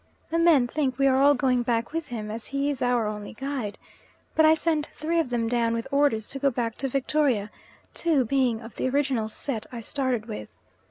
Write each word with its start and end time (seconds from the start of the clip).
The 0.31 0.39
men 0.39 0.65
think 0.67 0.97
we 0.97 1.05
are 1.05 1.21
all 1.21 1.35
going 1.35 1.61
back 1.61 1.91
with 1.93 2.07
him 2.07 2.31
as 2.31 2.47
he 2.47 2.71
is 2.71 2.81
our 2.81 3.05
only 3.05 3.33
guide, 3.33 3.77
but 4.33 4.45
I 4.47 4.55
send 4.55 4.87
three 4.87 5.19
of 5.19 5.29
them 5.29 5.47
down 5.47 5.75
with 5.75 5.87
orders 5.91 6.27
to 6.29 6.39
go 6.39 6.49
back 6.49 6.75
to 6.79 6.89
Victoria 6.89 7.51
two 7.93 8.25
being 8.25 8.61
of 8.61 8.77
the 8.77 8.89
original 8.89 9.29
set 9.29 9.67
I 9.71 9.79
started 9.81 10.25
with. 10.25 10.51